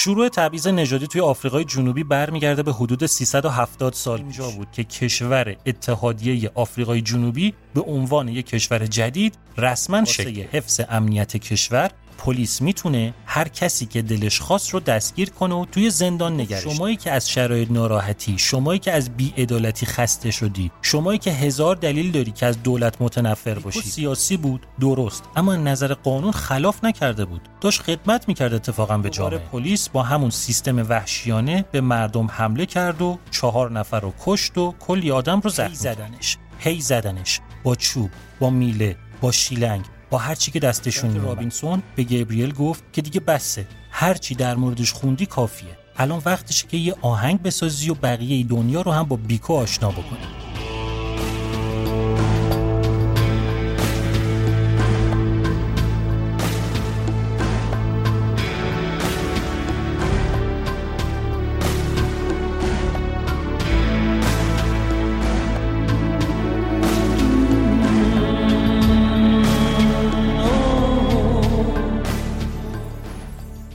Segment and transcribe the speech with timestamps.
[0.00, 4.72] شروع تبعیض نژادی توی آفریقای جنوبی برمیگرده به حدود 370 سال اینجا بود.
[4.72, 10.42] که کشور اتحادیه آفریقای جنوبی به عنوان یک کشور جدید رسما شکل.
[10.52, 11.90] حفظ امنیت کشور
[12.20, 16.62] پلیس می‌تونه هر کسی که دلش خواست رو دستگیر کنه و توی زندان نگرش.
[16.62, 22.10] شمایی که از شرایط ناراحتی شمایی که از بیعدالتی خسته شدی شمایی که هزار دلیل
[22.10, 23.82] داری که از دولت متنفر باشی.
[23.82, 27.48] سیاسی بود درست اما نظر قانون خلاف نکرده بود.
[27.60, 29.38] داشت خدمت می‌کرد اتفاقا به جامعه.
[29.38, 34.74] پلیس با همون سیستم وحشیانه به مردم حمله کرد و چهار نفر رو کشت و
[34.80, 36.36] کلی آدم رو زخمی زدنش.
[36.58, 37.40] هی زدنش.
[37.62, 38.10] با چوب
[38.40, 39.84] با میله با شیلنگ.
[40.10, 43.66] با هر چی که دستشون میومد رابینسون به گبریل گفت که دیگه بسه.
[43.90, 45.78] هر چی در موردش خوندی کافیه.
[45.96, 50.39] الان وقتشه که یه آهنگ بسازی و بقیه دنیا رو هم با بیکو آشنا بکنی.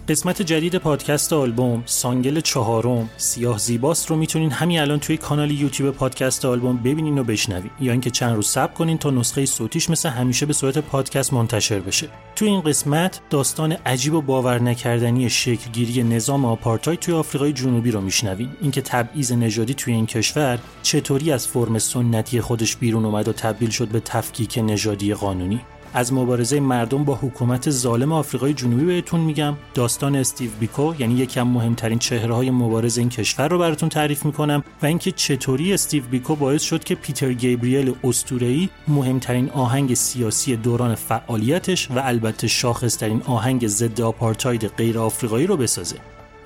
[0.10, 5.96] قسمت جدید پادکست آلبوم سانگل چهارم سیاه زیباست رو می‌تونین همین الان توی کانال یوتیوب
[5.96, 7.72] پادکست آلبوم ببینین و بشنوین.
[7.80, 11.80] یا اینکه چند روز صبر کنین تا نسخه صوتیش مثل همیشه به صورت پادکست منتشر
[11.80, 12.08] بشه.
[12.36, 18.02] توی این قسمت داستان عجیب و باور نکردنی شکلگیری نظام آپارتاید توی آفریقای جنوبی رو
[18.02, 18.50] میشنوین.
[18.62, 23.70] اینکه تبعیض نژادی توی این کشور چطوری از فرم سنتی خودش بیرون اومد و تبدیل
[23.70, 25.62] شد به تفکیک نژادی قانونی.
[25.96, 29.56] از مبارزه مردم با حکومت ظالم آفریقای جنوبی بهتون میگم.
[29.74, 34.64] داستان استیو بیکو یعنی یکم مهمترین چهره های مبارز این کشور رو براتون تعریف می‌کنم
[34.82, 40.96] و اینکه چطوری استیو بیکو باعث شد که پیتر گیبریل اسطوره‌ای مهمترین آهنگ سیاسی دوران
[40.96, 45.96] فعالیتش و البته شاخصترین آهنگ ضد آپارتاید غیر آفریقایی رو بسازه.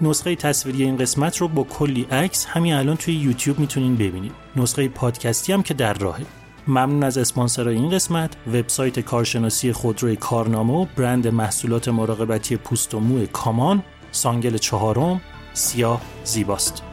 [0.01, 4.31] نسخه تصویری این قسمت رو با کلی عکس همین الان توی یوتیوب می‌تونین ببینید.
[4.55, 6.25] نسخه پادکستی هم که در راهه.
[6.69, 8.37] ممنون از اسپانسرای این قسمت.
[8.47, 15.21] وبسایت کارشناسی خودروی کارنامه و برند محصولات مراقبتی پوست و مو کامان سانگل چهارم
[15.53, 16.83] سیاه زیباست.